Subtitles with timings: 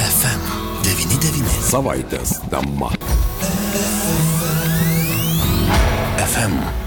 [0.00, 1.60] FM99.
[1.70, 2.90] Savaitės tema.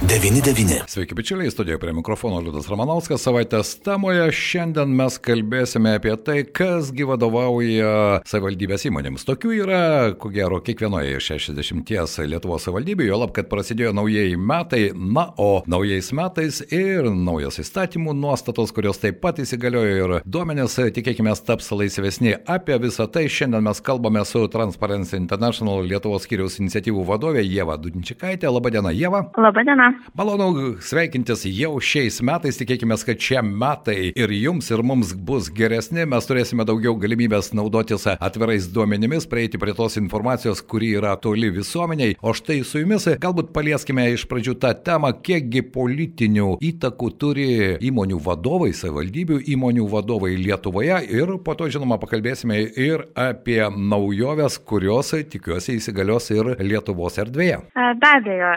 [0.04, 0.84] FM99.
[0.88, 3.22] Sveiki, bičiuliai, studijoje prie mikrofono Liudas Ramanauskas.
[3.24, 9.24] Savaitės temoje šiandien mes kalbėsime apie tai, kasgi vadovauja savivaldybės įmonėms.
[9.30, 9.80] Tokių yra,
[10.20, 15.64] ko gero, kiekvienoje iš 60 Lietuvos savivaldybių, jo lab, kad prasidėjo naujieji metai, na, o
[15.72, 22.36] naujais metais ir naujos įstatymų nuostatos, kurios taip pat įsigaliojo ir duomenės, tikėkime, taps laisvesni.
[22.44, 28.52] Apie visą tai šiandien mes kalbame su Transparency International Lietuvos skyriaus iniciatyvų vadovė Jeva Dudinčikaitė.
[28.52, 29.30] Labadiena, Jeva.
[29.40, 29.93] Labadiena.
[30.18, 36.06] Malonu sveikintis jau šiais metais, tikėkime, kad šie metai ir jums, ir mums bus geresni,
[36.10, 42.18] mes turėsime daugiau galimybės naudotis atvirais duomenimis, prieiti prie tos informacijos, kuri yra toli visuomeniai.
[42.22, 47.48] O štai su jumis galbūt palieskime iš pradžių tą temą, kiekgi politinių įtakų turi
[47.90, 55.14] įmonių vadovai, savivaldybių įmonių vadovai Lietuvoje ir po to, žinoma, pakalbėsime ir apie naujoves, kurios,
[55.34, 57.64] tikiuosi, įsigalios ir Lietuvos erdvėje.
[57.74, 58.54] Be abejo,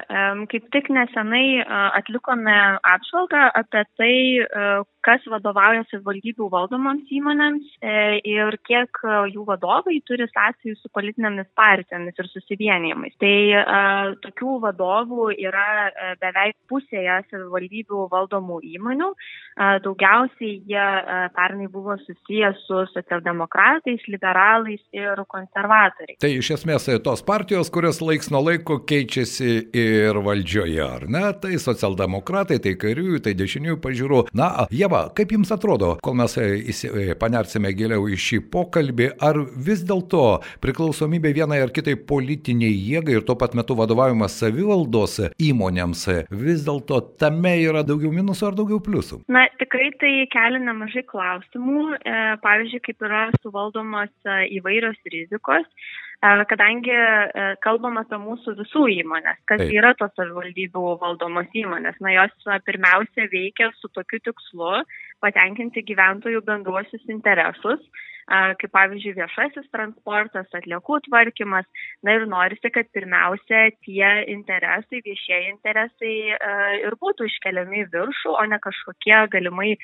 [0.52, 0.88] kaip tik
[1.26, 1.64] nesenai
[1.98, 8.90] atlikome apžvalgą apie tai, kas vadovauja savivaldybių valdomoms įmonėms e, ir kiek
[9.30, 13.14] jų vadovai turi sąsajų su politinėmis partijomis ir susivienijimais.
[13.22, 13.36] Tai
[14.24, 19.12] tokių vadovų yra e, beveik pusėje savivaldybių valdomų įmonių.
[19.56, 20.86] Daugiausiai jie
[21.32, 26.18] pernai buvo susiję su socialdemokratais, liberalais ir konservatoriais.
[26.20, 31.15] Tai iš esmės tos partijos, kurios laiks nuo laiko keičiasi ir valdžioje, ar ne?
[31.16, 34.20] Tai socialdemokratai, tai kairiųjų, tai dešiniųjų pažiūrų.
[34.36, 39.38] Na, Jeva, kaip jums atrodo, kol mes e, e, panersime giliau į šį pokalbį, ar
[39.68, 40.24] vis dėlto
[40.64, 47.00] priklausomybė vienai ar kitai politiniai jėgai ir tuo pat metu vadovavimas savivaldos įmonėms, vis dėlto
[47.20, 49.22] tame yra daugiau minusų ar daugiau pliusų?
[49.32, 51.86] Na, tikrai tai kelia nemažai klausimų.
[52.00, 54.12] E, pavyzdžiui, kaip yra suvaldomos
[54.58, 55.64] įvairios rizikos
[56.22, 56.96] kadangi
[57.64, 59.72] kalbam apie mūsų visų įmonės, kas Taip.
[59.74, 61.98] yra tos savivaldybių valdomos įmonės.
[62.00, 64.82] Na, jos pirmiausia veikia su tokiu tikslu
[65.20, 67.80] patenkinti gyventojų bendruosius interesus
[68.26, 71.68] kaip pavyzdžiui viešasis transportas, atliekų tvarkymas.
[72.06, 76.16] Na ir norisi, kad pirmiausia tie interesai, viešieji interesai
[76.82, 79.76] ir būtų iškeliami į viršų, o ne kažkokie galimai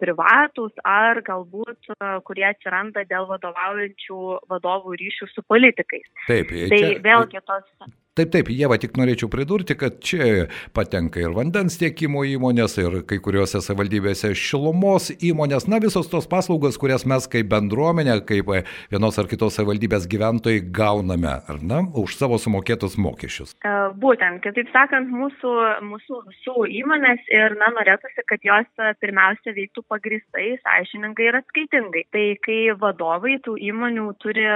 [0.00, 1.92] privatus ar galbūt
[2.24, 6.08] kurie atsiranda dėl vadovaujančių vadovų ryšių su politikais.
[6.26, 6.98] Taip, tai čia...
[7.04, 12.78] vėlgi tos Taip, taip, Jeva, tik norėčiau pridurti, kad čia patenka ir vandens tiekimo įmonės,
[12.80, 18.52] ir kai kuriuose savivaldybėse šilumos įmonės, na visos tos paslaugos, kurias mes kaip bendruomenė, kaip
[18.92, 23.54] vienos ar kitos savivaldybės gyventojai gauname, ar ne, už savo sumokėtus mokesčius.
[23.66, 25.52] E, būtent, kitaip sakant, mūsų,
[25.90, 32.04] mūsų visų įmonės ir, na, norėtųsi, kad jos pirmiausia veiktų pagristai, sąžiningai ir atskaitingai.
[32.14, 34.46] Tai kai vadovai tų įmonių turi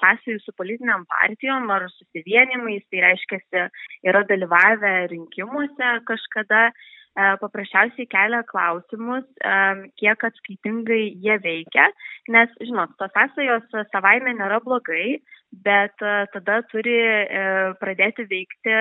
[0.00, 3.66] sąsajų su politiniam partijom ar susivienimais, tai reiškia,
[4.06, 6.89] yra dalyvavę rinkimuose kažkada, e,
[7.40, 9.56] paprasčiausiai kelia klausimus, e,
[10.00, 11.90] kiek atskaitingai jie veikia,
[12.34, 15.20] nes, žinot, tos sąsajos savaime nėra blogai,
[15.66, 16.96] bet e, tada turi
[17.80, 18.74] pradėti veikti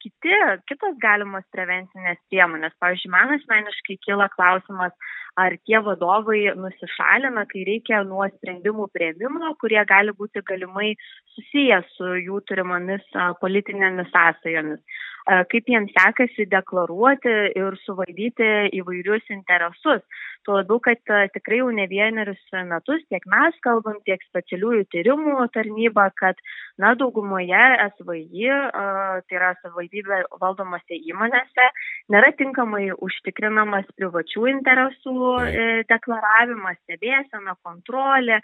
[0.00, 0.36] kiti,
[0.70, 2.76] kitos galimos prevencinės priemonės.
[2.82, 4.96] Pavyzdžiui, man asmeniškai kyla klausimas,
[5.38, 10.94] ar tie vadovai nusišalina, kai reikia nuo sprendimų prieimimo, kurie gali būti galimai
[11.36, 13.06] susiję su jų turimomis
[13.42, 14.82] politinėmis sąsajomis
[15.26, 18.48] kaip jiems sekasi deklaruoti ir suvaldyti
[18.80, 20.02] įvairius interesus.
[20.46, 21.00] Tuo labiau, kad
[21.34, 26.40] tikrai jau ne vienerius metus tiek mes kalbam, tiek specialiųjų tyrimų tarnyba, kad
[26.80, 31.68] na, daugumoje SVI, tai yra savivaldybė valdomose įmonėse,
[32.12, 38.40] nėra tinkamai užtikrinamas privačių interesų e, deklaravimas, stebėsena, kontrolė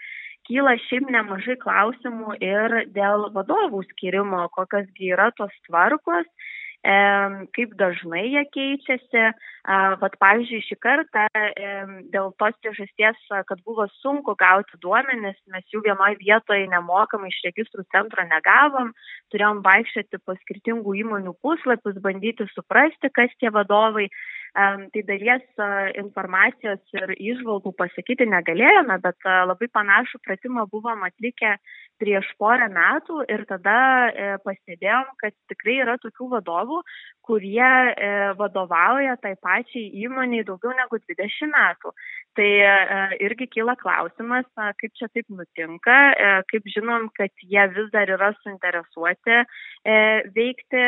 [0.47, 6.29] kyla šiaip nemažai klausimų ir dėl vadovų skirimo, kokios yra tos tvarkos
[6.87, 9.23] kaip dažnai jie keičiasi.
[9.99, 11.25] Vat pavyzdžiui, šį kartą
[12.13, 13.17] dėl tos priežasties,
[13.49, 18.93] kad buvo sunku gauti duomenis, mes jų vienoje vietoje nemokamai iš registrų centro negavom,
[19.33, 24.07] turėjom vaikščioti po skirtingų įmonių puslapius, bandyti suprasti, kas tie vadovai
[24.55, 25.43] tai dalies
[25.99, 31.57] informacijos ir išvalgų pasakyti negalėjome, bet labai panašų pratimą buvom atlikę
[32.01, 33.77] prieš porą metų ir tada
[34.09, 36.81] e, pastebėjom, kad tikrai yra tokių vadovų,
[37.27, 41.93] kurie e, vadovauja tai pačiai įmoniai daugiau negu 20 metų.
[42.37, 44.45] Tai e, irgi kyla klausimas,
[44.81, 45.97] kaip čia taip nutinka,
[46.51, 49.41] kaip žinom, kad jie vis dar yra suinteresuoti
[50.35, 50.83] veikti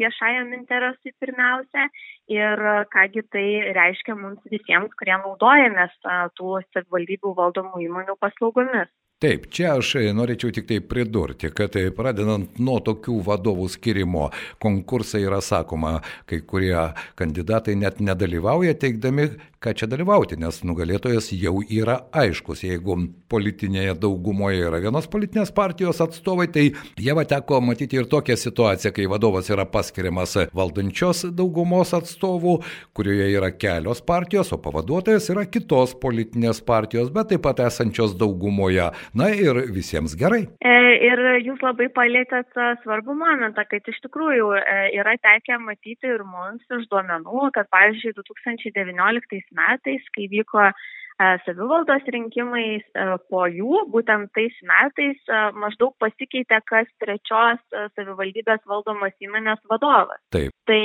[0.00, 1.86] viešajam interesui pirmiausia
[2.32, 2.62] ir
[2.92, 3.46] kągi tai
[3.78, 5.94] reiškia mums visiems, kurie naudojamės
[6.38, 8.90] tų savivaldybių valdomų įmonių paslaugomis.
[9.16, 14.26] Taip, čia aš norėčiau tik tai pridurti, kad pradedant nuo tokių vadovų skirimo,
[14.60, 16.76] konkursai yra sakoma, kai kurie
[17.16, 22.66] kandidatai net nedalyvauja teikdami, ką čia dalyvauti, nes nugalėtojas jau yra aiškus.
[22.66, 22.98] Jeigu
[23.32, 26.66] politinėje daugumoje yra vienos politinės partijos atstovai, tai
[27.00, 32.58] jie va teko matyti ir tokią situaciją, kai vadovas yra paskiriamas valdančios daugumos atstovų,
[32.92, 38.92] kurioje yra kelios partijos, o pavaduotojas yra kitos politinės partijos, bet taip pat esančios daugumoje.
[39.14, 40.44] Na ir visiems gerai.
[40.60, 40.74] E,
[41.06, 46.64] ir jūs labai palėtėt svarbų momentą, kad iš tikrųjų e, yra tekę matyti ir mums
[46.78, 50.74] iš duomenų, kad pavyzdžiui 2019 metais, kai vyko E,
[51.18, 57.62] savivaldos rinkimais, e, po jų būtent tais metais e, maždaug pasikeitė kas trečios
[57.96, 60.20] savivaldybės valdomos įmonės vadovas.
[60.34, 60.52] Taip.
[60.66, 60.80] Tai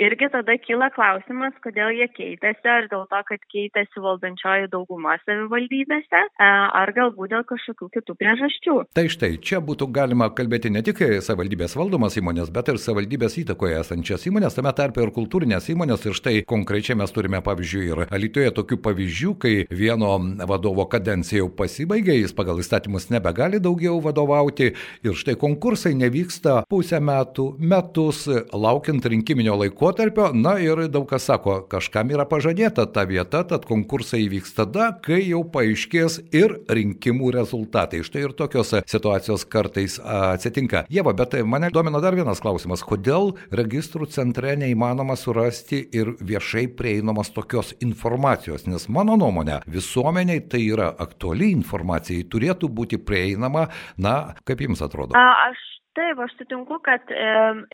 [0.00, 6.22] irgi tada kyla klausimas, kodėl jie keitėsi, ar dėl to, kad keitėsi valdančioji dauguma savivaldybėse,
[6.40, 8.76] ar galbūt dėl kažkokių kitų priežasčių.
[8.96, 13.82] Tai štai, čia būtų galima kalbėti ne tik savivaldybės valdomas įmonės, bet ir savivaldybės įtakoje
[13.82, 16.08] esančias įmonės, tame tarpe ir kultūrinės įmonės.
[16.08, 20.16] Ir štai konkrečiai mes turime, pavyzdžiui, ir Alitoje tokių pavyzdžių, kai vieno
[20.48, 24.72] vadovo kadencija jau pasibaigė, jis pagal įstatymus nebegali daugiau vadovauti
[25.04, 30.30] ir štai konkursai nevyksta pusę metų, metus, laukiant rinkiminio laikotarpio.
[30.36, 35.22] Na ir daug kas sako, kažkam yra pažadėta ta vieta, tad konkursai įvyks tada, kai
[35.26, 38.02] jau paaiškės ir rinkimų rezultatai.
[38.06, 40.86] Štai ir tokios situacijos kartais atsitinka.
[40.92, 42.84] Jeva, bet mane domina dar vienas klausimas.
[42.86, 48.66] Kodėl registrų centre neįmanoma surasti ir viešai prieinamos tokios informacijos?
[48.70, 53.66] Nes mano nuomonė, visuomeniai tai yra aktuali informacija, turėtų būti prieinama,
[53.98, 54.16] na,
[54.46, 55.16] kaip jums atrodo?
[55.18, 55.64] A, aš
[55.96, 57.28] Taip, aš sutinku, kad e,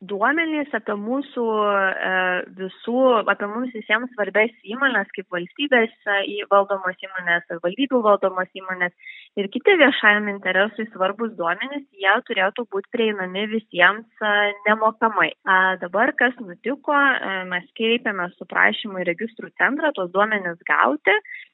[0.06, 2.10] duomenys apie mūsų e,
[2.54, 3.00] visų,
[3.32, 9.74] apie mums visiems svarbės įmonės, kaip valstybės e, valdomos įmonės, valdybių valdomos įmonės ir kiti
[9.82, 14.34] viešajam interesui svarbus duomenys, jie turėtų būti prieinami visiems e,
[14.68, 15.32] nemokamai.
[15.42, 21.18] A, dabar, kas nutiko, e, mes kreipėme su prašymu į registrų centrą tos duomenys gauti
[21.18, 21.51] E,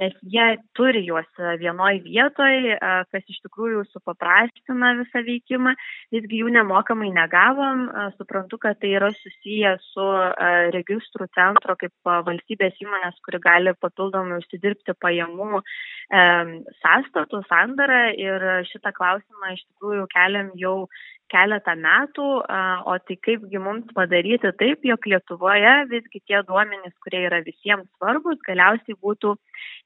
[0.00, 0.46] nes jie
[0.76, 1.28] turi juos
[1.60, 2.78] vienoj vietoj, e,
[3.12, 5.74] kas iš tikrųjų supaprastina visą veikimą.
[6.14, 7.86] Visgi jų nemokamai negavom.
[7.88, 10.08] E, suprantu, kad tai yra susiję su
[10.76, 15.62] registrų centro kaip valstybės įmonės, kuri gali papildomai užsidirbti pajamų
[16.82, 20.76] sąstatų sandarą ir šitą klausimą iš tikrųjų keliam jau
[21.32, 22.26] keletą metų,
[22.92, 28.40] o tai kaipgi mums padaryti taip, jog Lietuvoje visgi tie duomenys, kurie yra visiems svarbus,
[28.48, 29.34] galiausiai būtų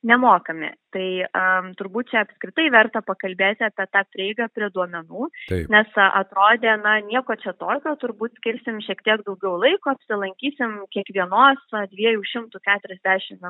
[0.06, 0.70] nemokami.
[0.94, 5.68] Tai um, turbūt čia apskritai verta pakalbėti apie tą prieigą prie duomenų, Taip.
[5.72, 11.60] nes atrodė, na, nieko čia tokio, turbūt skirsim šiek tiek daugiau laiko, apsilankysim kiekvienos
[11.92, 13.40] 241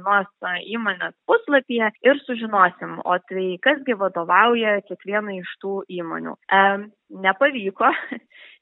[0.74, 6.34] įmonės puslapyje ir sužinosim, o tai kasgi vadovauja kiekvienai iš tų įmonių.
[6.50, 7.92] Um, nepavyko,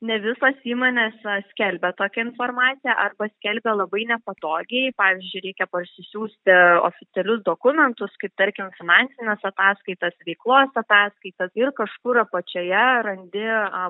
[0.04, 1.16] ne visos įmonės
[1.50, 4.92] skelbia tokią informaciją arba skelbia labai nepatogiai.
[4.98, 6.56] Pavyzdžiui, reikia parsisiųsti
[6.88, 13.46] oficialius dokumentus, kaip tarkim finansinės ataskaitas, veiklos ataskaitas ir kažkur apačioje randi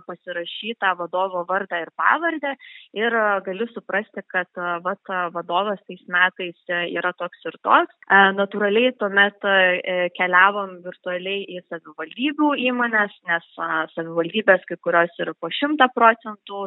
[0.07, 2.55] pasirašytą vadovo vardą ir pavardę
[2.97, 3.19] ir
[3.49, 7.95] gali suprasti, kad vat, vadovas tais metais yra toks ir toks.
[8.39, 9.51] Natūraliai tuomet
[10.17, 13.51] keliavom virtualiai į savivaldybių įmonės, nes
[13.97, 16.04] savivaldybė valstybės, kai kurios ir po 100 procentų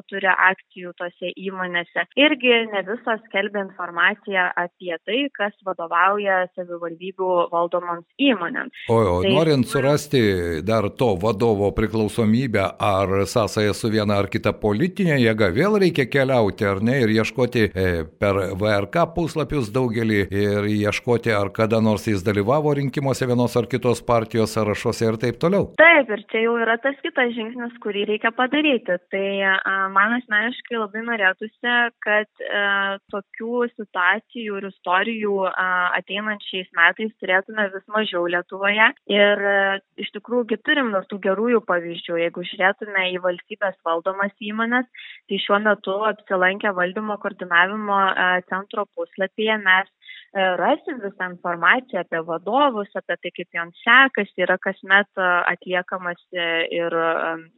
[0.08, 2.06] turi akcijų tose įmonėse.
[2.20, 8.86] Irgi ne visos skelbia informaciją apie tai, kas vadovauja savivaldybių valdomoms įmonėms.
[8.89, 10.22] O, o tai, norint surasti
[10.65, 16.67] dar to vadovo priklausomybę ar sąsąją su viena ar kita politinė jėga, vėl reikia keliauti
[16.67, 17.88] ar ne ir ieškoti e,
[18.20, 24.03] per VRK puslapius daugelį ir ieškoti, ar kada nors jis dalyvavo rinkimuose vienos ar kitos
[24.06, 25.72] partijos sąrašuose ir taip toliau.
[25.79, 28.98] Taip, ir čia jau yra tas kitas žingsnis, kurį reikia padaryti.
[29.12, 29.26] Tai
[29.93, 32.62] man asmeniškai labai norėtųsi, kad e,
[33.13, 35.36] tokių situacijų ir istorijų
[35.98, 38.89] ateinančiais metais turėtume vis mažiau Lietuvoje.
[39.12, 39.57] Ir e,
[40.03, 42.19] iš tikrųjų turim tų gerųjų pavyzdžių.
[42.24, 44.88] Jeigu žiūrėtume į valstybės valdomas įmonės,
[45.27, 48.01] tai šiuo metu apsilankę valdymo koordinavimo
[48.50, 54.57] centro puslapyje mes E, rasim visą informaciją apie vadovus, apie tai, kaip joms sekasi, yra
[54.57, 56.96] kasmet e, atliekamas e, ir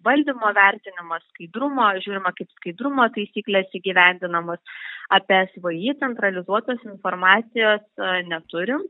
[0.05, 4.59] valdymo vertinimas, skaidrumo, žiūrima, kaip skaidrumo taisyklės įgyvendinamos,
[5.09, 7.81] apie SVI centralizuotos informacijos
[8.29, 8.85] neturim.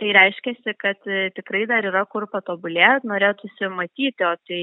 [0.00, 1.04] Tai reiškia, kad
[1.36, 4.62] tikrai dar yra kur patobulėti, norėtųsi matyti, o tai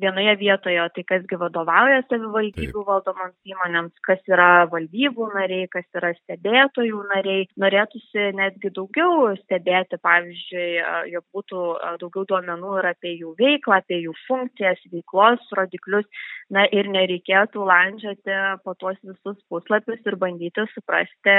[0.00, 7.02] vienoje vietoje, tai kasgi vadovauja savivaldybių valdomoms įmonėms, kas yra valdybų nariai, kas yra stebėtojų
[7.10, 7.46] nariai.
[7.60, 10.68] Norėtųsi netgi daugiau stebėti, pavyzdžiui,
[11.12, 11.64] jog būtų
[12.00, 16.08] daugiau duomenų ir apie jų veiklą, apie jų funkcijas, veiklos rodiklius,
[16.52, 21.36] na ir nereikėtų landžioti po tuos visus puslapius ir bandyti suprasti,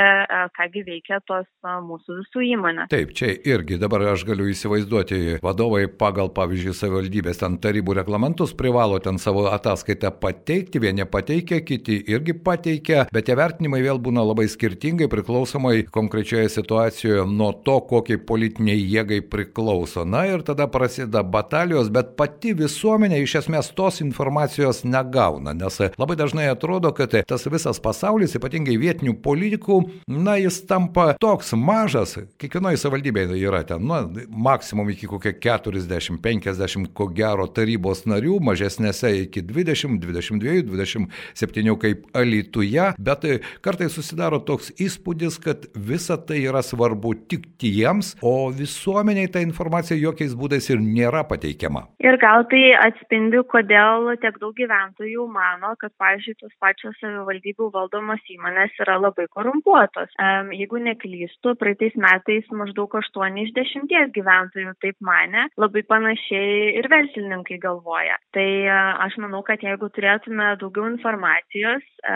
[0.58, 2.92] kągi veikia tos mūsų visų įmonės.
[2.94, 7.98] Taip, čia irgi dabar aš galiu įsivaizduoti, vadovai pagal, pavyzdžiui, savivaldybės ten tarybų
[8.44, 14.00] reglamentus privalo ten savo ataskaitą pateikti, vieni pateikia, kiti irgi pateikia, bet tie vertinimai vėl
[14.00, 20.06] būna labai skirtingai priklausomai konkrečioje situacijoje nuo to, kokiai politiniai jėgai priklauso.
[20.06, 26.16] Na ir tada prasideda batalijos, bet pati visuomenė iš esmės tos informacijos negauna, nes labai
[26.16, 32.82] dažnai atrodo, kad tas visas pasaulis, ypatingai vietinių politikų, na jis tampa toks mažas, kiekvienoje
[32.82, 40.00] savivaldybėje yra ten, nu, maksimum iki kokie 40-50, ko gero, tarybos narių, mažesnėse iki 20,
[40.02, 43.26] 22, 27 kaip Alituje, bet
[43.66, 49.98] kartai susidaro toks įspūdis, kad visa tai yra svarbu tik tiems, o visuomeniai ta informacija
[50.00, 51.86] jokiais būdais ir nėra pateikiama.
[52.04, 58.24] Ir gal tai atspindi, kodėl tiek daug gyventojų mano, kad, pavyzdžiui, tos pačios savivaldybių valdomos
[58.34, 60.12] įmonės yra labai korumpuotos.
[60.54, 67.60] Jeigu neklystu, praeitais metais maždaug 8 iš 10 gyventojų taip mane, labai panašiai ir verslininkai
[67.64, 68.18] galvoja.
[68.34, 68.76] Tai e,
[69.06, 72.16] aš manau, kad jeigu turėtume daugiau informacijos, e,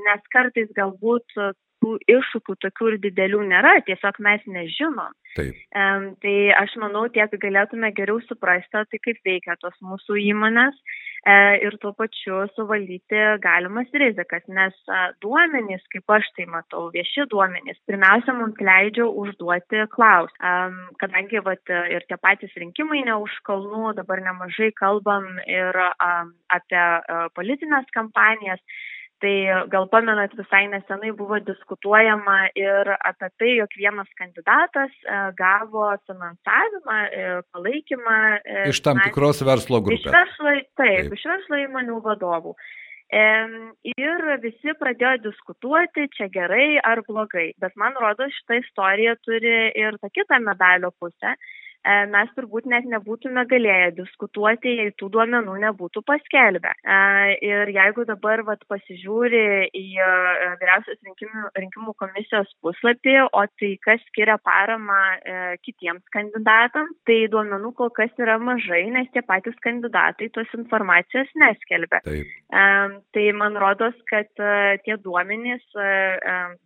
[0.00, 1.36] nes kartais galbūt
[1.82, 5.14] tų iššūkių tokių ir didelių nėra, tiesiog mes nežinom.
[5.36, 5.58] Taip.
[5.76, 10.74] Um, tai aš manau, tiek galėtume geriau suprasti, tai kaip veikia tos mūsų įmonės
[11.28, 11.34] e,
[11.66, 17.78] ir tuo pačiu suvaldyti galimas rizikas, nes e, duomenys, kaip aš tai matau, vieši duomenys,
[17.86, 20.26] pirmiausia, mums leidžia užduoti klausimą.
[20.48, 26.32] Um, kadangi vat, ir tie patys rinkimai ne už kalnų, dabar nemažai kalbam ir um,
[26.56, 28.64] apie uh, politinės kampanijas.
[29.18, 29.34] Tai
[29.72, 36.98] gal pamenat, visai nesenai buvo diskutuojama ir apie tai, jog vienas kandidatas e, gavo finansavimą,
[37.10, 38.18] e, palaikymą.
[38.38, 40.06] E, iš tam tikros verslo grupės.
[40.06, 41.16] Iš verslo, taip, taip.
[41.18, 42.54] iš verslo įmonių vadovų.
[43.08, 47.54] Ir visi pradėjo diskutuoti, čia gerai ar blogai.
[47.56, 52.86] Bet man rodo, šita istorija turi ir tą kitą medalio pusę E, mes turbūt net
[52.90, 56.72] nebūtume galėję diskutuoti, jei tų duomenų nebūtų paskelbę.
[56.82, 56.98] E,
[57.46, 60.08] ir jeigu dabar vat, pasižiūri į e,
[60.60, 64.98] vyriausios rinkimų, rinkimų komisijos puslapį, o tai kas skiria paramą
[65.64, 72.02] kitiems kandidatams, tai duomenų kol kas yra mažai, nes tie patys kandidatai tos informacijos neskelbia.
[72.04, 72.34] Taip.
[73.14, 74.28] Tai man rodos, kad
[74.84, 75.64] tie duomenys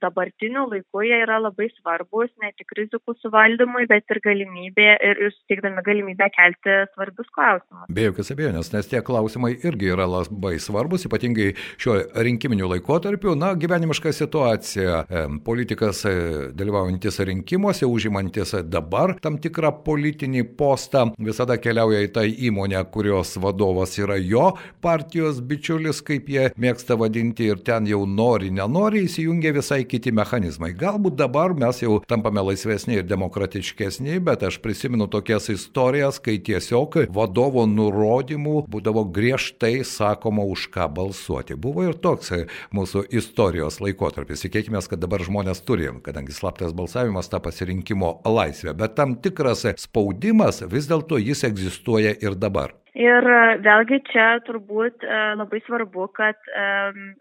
[0.02, 5.35] dabartiniu laiku jie yra labai svarbus ne tik rizikų suvaldymui, bet ir galimybė ir, ir
[5.35, 7.87] suteikdami galimybę kelti svarbius klausimus.
[7.93, 13.35] Be jokios abejonės, nes tie klausimai irgi yra labai svarbus, ypatingai šiuo rinkiminiu laikotarpiu.
[13.39, 15.03] Na, gyvenimiška situacija.
[15.45, 16.15] Politikas e,
[16.57, 23.97] dalyvaujantis rinkimuose, užimantis dabar tam tikrą politinį postą, visada keliauja į tą įmonę, kurios vadovas
[24.01, 24.53] yra jo
[24.85, 30.73] partijos bičiulis, kaip jie mėgsta vadinti, ir ten jau nori, nenori įsijungia visai kiti mechanizmai.
[30.79, 36.37] Galbūt dabar mes jau tampame laisvesni ir demokratiškesni, bet aš prisimenu, prisimenu tokias istorijas, kai
[36.45, 41.57] tiesiog vadovo nurodymų būdavo griežtai sakoma, už ką balsuoti.
[41.57, 42.33] Buvo ir toks
[42.77, 44.45] mūsų istorijos laikotarpis.
[44.45, 50.61] Tikėkime, kad dabar žmonės turi, kadangi slaptas balsavimas tą pasirinkimo laisvę, bet tam tikras spaudimas
[50.69, 52.82] vis dėlto jis egzistuoja ir dabar.
[52.93, 56.65] Ir e, vėlgi čia turbūt e, labai svarbu, kad e,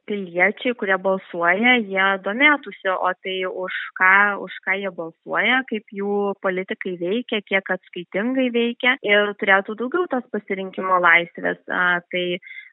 [0.10, 6.34] piliečiai, kurie balsuoja, jie domėtųsi, o tai už ką, už ką jie balsuoja, kaip jų
[6.44, 11.64] politikai veikia, kiek atskaitingai veikia ir turėtų daugiau tos pasirinkimo laisvės.
[11.64, 12.26] Tai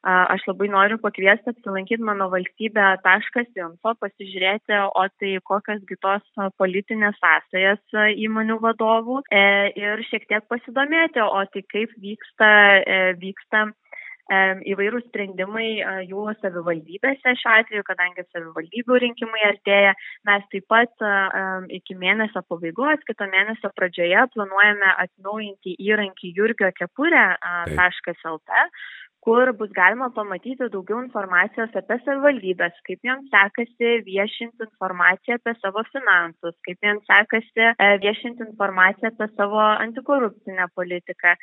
[0.05, 6.23] aš labai noriu pakviesti apsilankyti mano valstybė.info, pasižiūrėti, o tai kokios kitos
[6.61, 9.43] politinės sąsajas įmonių vadovų e,
[9.77, 14.39] ir šiek tiek pasidomėti, o tai kaip vyksta, e, vyksta e,
[14.75, 15.67] įvairūs sprendimai
[16.07, 19.97] jų savivaldybėse šiuo atveju, kadangi savivaldybių rinkimai artėja,
[20.29, 21.07] mes taip pat
[21.75, 28.65] iki mėnesio pabaigos, kito mėnesio pradžioje planuojame atnaujinti įrankį jurgio kepurė.lt,
[29.27, 35.85] kur bus galima pamatyti daugiau informacijos apie savivaldybės, kaip joms sekasi viešinti informaciją apie savo
[35.93, 41.35] finansus, kaip joms sekasi e, viešinti informaciją apie savo antikorupcinę politiką,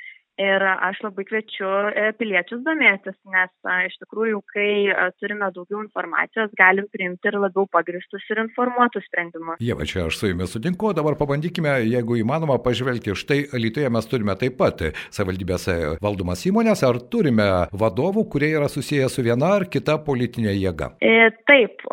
[0.42, 3.52] Ir aš labai kviečiu e, piliečius domėtis, nes
[3.88, 4.68] iš tikrųjų, kai
[5.22, 9.62] turime daugiau informacijos, galim priimti ir labiau pagristus ir informuotus sprendimus.
[9.64, 13.16] Jie, va čia aš su jumis sutinku, dabar pabandykime, jeigu įmanoma, pažvelgti.
[13.16, 14.84] Štai Lietuvoje mes turime taip pat
[15.16, 20.92] savivaldybėse valdomas įmonės, ar turime vadovų, kurie yra susiję su viena ar kita politinė jėga?
[21.00, 21.88] E, taip,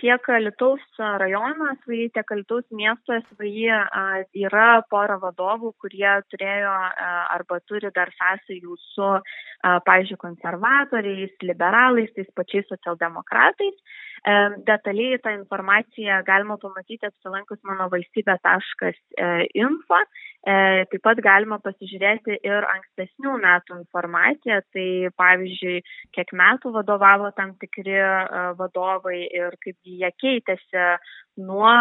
[0.00, 3.68] tiek Lietuvos rajono SVI, tiek Lietuvos miesto SVI
[4.46, 6.72] yra pora vadovų, kurie turėjo
[7.36, 9.08] arba turi turi dar sąsajų su,
[9.62, 13.74] pavyzdžiui, konservatoriais, liberalais, tais pačiais socialdemokratais.
[14.66, 19.98] Detaliai tą informaciją galima pamatyti apsilankus mano valstybė.info.
[20.42, 25.82] E, taip pat galima pasižiūrėti ir ankstesnių metų informaciją, tai pavyzdžiui,
[26.14, 27.98] kiek metų vadovavo tam tikri
[28.58, 30.98] vadovai ir kaip jie keitėsi
[31.42, 31.74] nuo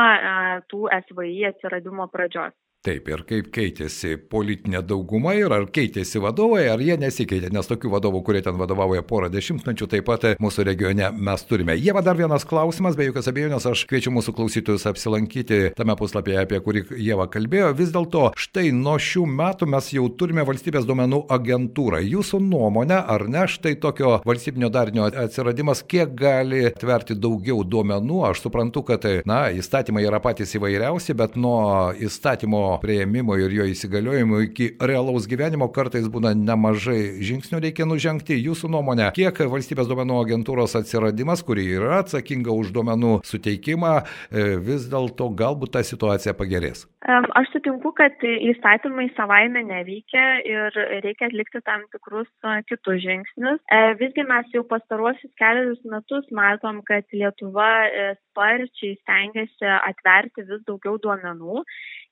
[0.70, 2.54] tų SVI atsiradimo pradžios.
[2.82, 7.92] Taip, ir kaip keitėsi politinė dauguma ir ar keitėsi vadovai, ar jie nesikeitė, nes tokių
[7.94, 11.76] vadovų, kurie ten vadovauja porą dešimtmečių, taip pat mūsų regione mes turime.
[11.78, 16.58] Jie dar vienas klausimas, be jokios abejonės, aš kviečiu mūsų klausytojus apsilankyti tame puslapyje, apie
[16.66, 17.68] kurį Jėva kalbėjo.
[17.78, 22.02] Vis dėlto, štai nuo šių metų mes jau turime valstybės duomenų agentūrą.
[22.02, 28.26] Jūsų nuomonė, ar ne štai tokio valstybinio darinio atsiradimas, kiek gali tverti daugiau duomenų?
[28.34, 31.62] Aš suprantu, kad, na, įstatymai yra patys įvairiausi, bet nuo
[32.02, 38.38] įstatymo prieimimo ir jo įsigaliojimo iki realaus gyvenimo kartais būna nemažai žingsnių reikia nužengti.
[38.40, 43.96] Jūsų nuomonė, kiek valstybės duomenų agentūros atsiradimas, kuri yra atsakinga už duomenų suteikimą,
[44.32, 46.86] e, vis dėlto galbūt ta situacija pagerės?
[47.02, 52.30] Aš sutinku, kad įstatymai savaime neveikia ir reikia atlikti tam tikrus
[52.70, 53.58] kitus žingsnius.
[53.74, 60.62] E, visgi mes jau pastaruosius keliarius metus matom, kad Lietuva e, sparčiai stengiasi atverti vis
[60.70, 61.64] daugiau duomenų.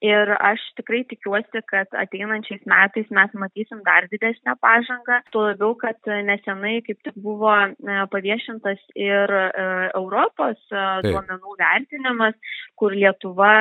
[0.10, 6.00] Ir aš tikrai tikiuosi, kad ateinančiais metais mes matysim dar didesnę pažangą, tuo labiau, kad
[6.26, 9.38] nesenai kaip tik buvo e, paviešintas ir
[9.94, 10.58] Europos
[11.06, 13.54] duomenų vertinimas, kur Lietuva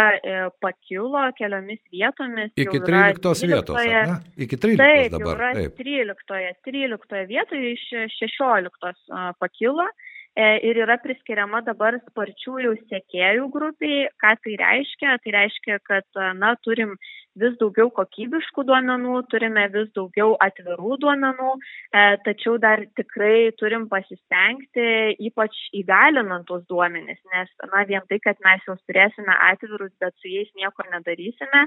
[0.62, 2.52] pakilo keliomis vietomis.
[2.56, 3.80] Iki 13 vietos.
[3.82, 4.18] Ne?
[4.46, 5.42] Iki 13 taip, dabar.
[5.58, 9.86] Taip, 13, 13 vietoje iš 16 pakilo.
[10.38, 14.06] E, ir yra priskiriama dabar sparčiųjų sekėjų grupiai.
[14.22, 15.16] Ką tai reiškia?
[15.24, 16.94] Tai reiškia, kad na, turim
[17.40, 24.86] vis daugiau kokybiškų duomenų, turime vis daugiau atvirų duomenų, e, tačiau dar tikrai turim pasistengti,
[25.30, 30.32] ypač įgalinant tuos duomenis, nes na, vien tai, kad mes juos turėsime atvirus, bet su
[30.32, 31.64] jais nieko nedarysime,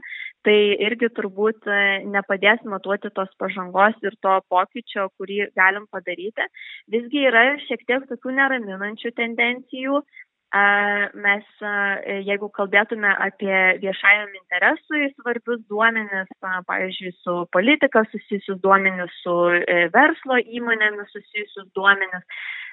[0.47, 1.81] tai irgi turbūt e,
[2.15, 6.47] nepadės matuoti tos pažangos ir to pokyčio, kurį galim padaryti.
[6.91, 10.01] Visgi yra šiek tiek tokių neraminančių tendencijų,
[10.51, 11.45] Mes,
[12.27, 20.41] jeigu kalbėtume apie viešajam interesui svarbius duomenis, pavyzdžiui, su politika susijusius duomenis, su e, verslo
[20.43, 22.27] įmonėmis susijusius duomenis,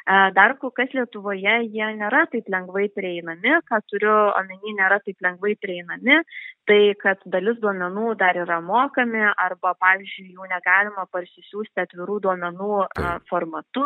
[0.09, 5.53] Dar kol kas Lietuvoje jie nėra taip lengvai prieinami, ką turiu omeny, nėra taip lengvai
[5.61, 6.23] prieinami,
[6.68, 12.81] tai kad dalis duomenų dar yra mokami arba, pavyzdžiui, jų negalima parsisiųsti atvirų duomenų
[13.29, 13.85] formatu,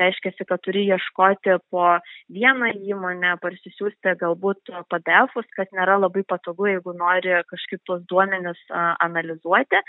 [0.00, 1.86] reiškia, kad turi ieškoti po
[2.28, 9.80] vieną įmonę, parsisiųsti galbūt PDF-us, kas nėra labai patogu, jeigu nori kažkaip tuos duomenis analizuoti.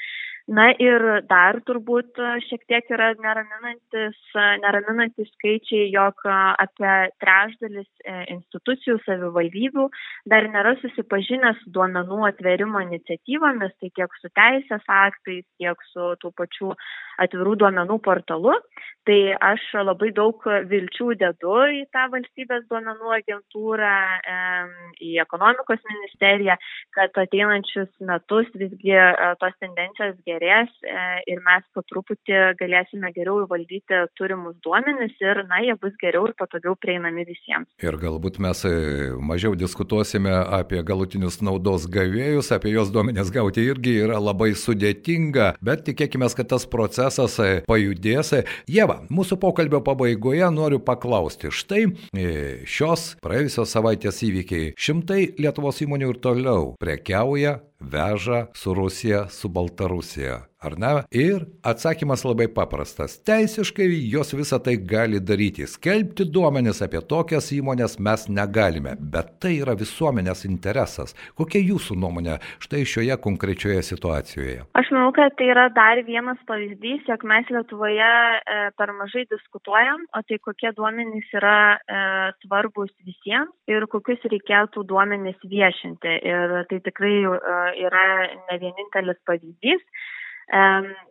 [0.52, 2.20] Na ir dar turbūt
[2.50, 4.18] šiek tiek yra neraminantis,
[4.60, 9.88] neraminantis skaičiai, jog apie trešdalis e, institucijų savivaldybių
[10.30, 16.34] dar nėra susipažinę su duomenų atverimo iniciatyvomis, tai tiek su teisės aktais, tiek su tų
[16.40, 16.74] pačių
[17.24, 18.58] atvirų duomenų portalu.
[19.04, 19.18] Tai
[19.52, 23.96] aš labai daug vilčių dedu į tą valstybės duomenų agentūrą,
[25.04, 26.56] į ekonomikos ministeriją,
[26.96, 33.44] kad ateinančius metus visgi e, tos tendencijos gerės e, ir mes po truputį galėsime geriau
[33.44, 37.70] įvaldyti turimus duomenis ir, na, jie bus geriau ir patogiau prieinami visiems.
[37.84, 38.74] Ir galbūt mes e,
[39.22, 45.86] mažiau diskutuosime apie galutinius naudos gavėjus, apie jos duomenis gauti irgi yra labai sudėtinga, bet
[45.90, 47.38] tikėkime, kad tas procesas
[47.68, 48.34] pajudės.
[48.72, 51.52] Jeva, va, mūsų pokalbio pabaigoje noriu paklausti.
[51.54, 52.32] Štai e,
[52.70, 54.74] šios praėjusios savaitės įvykiai.
[54.80, 60.92] Šimtai Lietuvos įmonių ir toliau prekiauja, veža su Rusija, su Baltarusija ar ne?
[61.12, 63.18] Ir atsakymas labai paprastas.
[63.28, 65.68] Teisiškai jos visą tai gali daryti.
[65.70, 71.16] Skelbti duomenis apie tokias įmonės mes negalime, bet tai yra visuomenės interesas.
[71.40, 74.64] Kokia jūsų nuomonė štai šioje konkrečioje situacijoje?
[74.80, 80.06] Aš manau, kad tai yra dar vienas pavyzdys, jog mes Lietuvoje e, per mažai diskutuojam,
[80.16, 82.04] o tai kokie duomenys yra e,
[82.44, 86.16] svarbus visiems ir kokius reikėtų duomenys viešinti.
[86.24, 87.38] Ir tai tikrai e,
[87.78, 88.06] yra
[88.50, 89.82] ne vienintelis pavyzdys.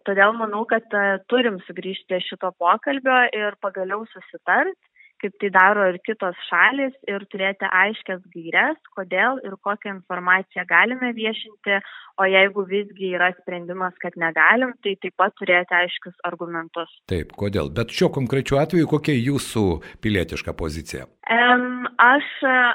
[0.06, 0.86] Todėl manau, kad
[1.32, 4.76] turim sugrįžti šito pokalbio ir pagaliau susitart
[5.22, 11.12] kaip tai daro ir kitos šalis ir turėti aiškias gairias, kodėl ir kokią informaciją galime
[11.16, 11.78] viešinti,
[12.20, 16.90] o jeigu visgi yra sprendimas, kad negalim, tai taip pat turėti aiškius argumentus.
[17.10, 17.70] Taip, kodėl?
[17.72, 19.64] Bet šiuo konkrečiu atveju kokia jūsų
[20.04, 21.08] pilietiška pozicija?
[21.32, 22.28] Um, aš,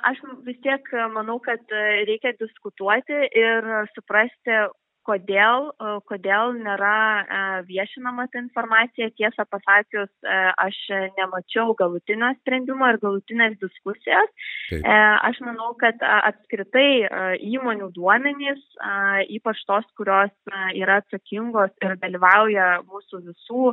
[0.08, 4.62] aš vis tiek manau, kad reikia diskutuoti ir suprasti,
[5.08, 9.10] kodėl, e, kodėl nėra e, viešinama ta informacija.
[9.18, 10.80] Tiesą pasakius, e, aš
[11.18, 14.34] nemačiau galutinio sprendimo ir galutinės diskusijos.
[14.68, 14.84] Taip.
[15.28, 17.08] Aš manau, kad apskritai
[17.44, 18.60] įmonių duomenys,
[19.32, 20.34] ypač tos, kurios
[20.76, 23.72] yra atsakingos ir dalyvauja mūsų visų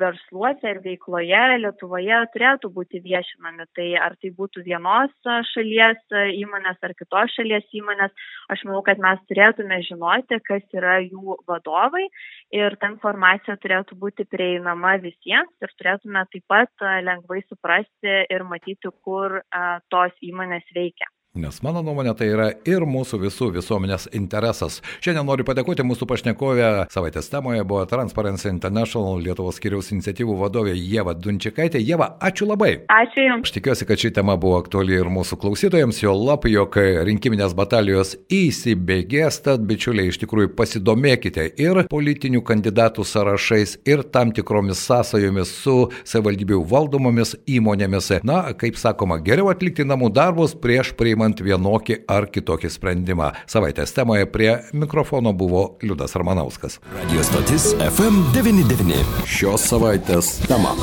[0.00, 3.68] versluose ir veikloje Lietuvoje, turėtų būti viešinami.
[3.76, 5.14] Tai ar tai būtų vienos
[5.52, 8.12] šalies įmonės ar kitos šalies įmonės,
[8.52, 12.08] aš manau, kad mes turėtume žinoti, žinoti, kas yra jų vadovai
[12.52, 16.70] ir ta informacija turėtų būti prieinama visiems ir turėtume taip pat
[17.02, 19.42] lengvai suprasti ir matyti, kur
[19.90, 21.06] tos įmonės veikia.
[21.34, 24.76] Nes mano nuomonė tai yra ir mūsų visų visuomenės interesas.
[25.02, 26.66] Šiandien noriu padėkoti mūsų pašnekovė.
[26.94, 31.80] Savaitės temoje buvo Transparency International Lietuvos skiriaus iniciatyvų vadovė Jeva Dunčikaitė.
[31.82, 32.84] Jeva, ačiū labai.
[32.86, 33.48] Ačiū Jums.
[33.48, 36.78] Aš tikiuosi, kad ši tema buvo aktuali ir mūsų klausytojams, jo lap, jog
[37.10, 44.86] rinkiminės batalijos įsibėgės, tad bičiuliai iš tikrųjų pasidomėkite ir politinių kandidatų sąrašais, ir tam tikromis
[44.86, 48.20] sąsajomis su savivaldybių valdomomis įmonėmis.
[48.22, 53.32] Na, kaip sakoma, geriau atlikti namų darbus prieš priimant priimant vienokį ar kitokį sprendimą.
[53.48, 56.80] Savaitės temoje prie mikrofono buvo Liudas Armanauskas.
[56.92, 59.24] Radio stotis FM99.
[59.26, 60.74] Šios savaitės tema.